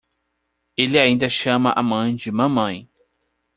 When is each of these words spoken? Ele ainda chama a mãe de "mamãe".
Ele 0.75 0.97
ainda 0.97 1.29
chama 1.29 1.73
a 1.77 1.83
mãe 1.83 2.15
de 2.15 2.31
"mamãe". 2.31 2.89